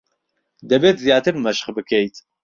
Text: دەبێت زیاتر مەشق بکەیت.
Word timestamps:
دەبێت 0.69 0.97
زیاتر 1.05 1.33
مەشق 1.43 1.67
بکەیت. 1.77 2.15